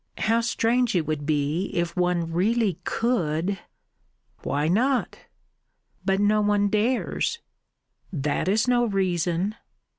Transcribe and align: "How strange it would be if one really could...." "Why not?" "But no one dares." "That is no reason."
"How 0.17 0.41
strange 0.41 0.95
it 0.95 1.05
would 1.05 1.27
be 1.27 1.69
if 1.75 1.95
one 1.95 2.33
really 2.33 2.79
could...." 2.85 3.59
"Why 4.41 4.67
not?" 4.67 5.19
"But 6.03 6.19
no 6.19 6.41
one 6.41 6.69
dares." 6.69 7.37
"That 8.11 8.47
is 8.47 8.67
no 8.67 8.85
reason." 8.85 9.53